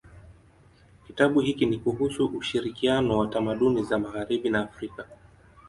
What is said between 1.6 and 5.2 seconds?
ni kuhusu ushirikiano wa tamaduni za magharibi na Afrika.